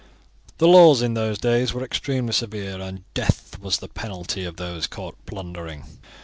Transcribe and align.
The 0.57 0.67
laws 0.67 1.03
in 1.03 1.13
those 1.13 1.37
days 1.37 1.73
were 1.75 1.83
extremely 1.83 2.33
severe, 2.33 2.81
and 2.81 3.03
death 3.13 3.59
was 3.59 3.77
the 3.77 3.87
penalty 3.87 4.45
of 4.45 4.55
those 4.57 4.87
caught 4.87 5.27
plundering. 5.27 5.85